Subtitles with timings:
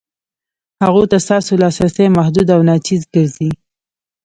[0.83, 3.49] هغو ته ستاسو لاسرسی محدود او ناچیز ګرځي.